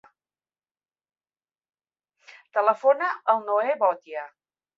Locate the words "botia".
3.85-4.27